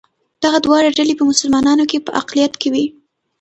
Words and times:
دغه 0.43 0.57
دواړه 0.65 0.89
ډلې 0.97 1.13
په 1.17 1.23
مسلمانانو 1.31 1.83
کې 1.91 2.05
په 2.05 2.11
اقلیت 2.21 2.53
کې 2.61 2.69
وې. 2.73 2.85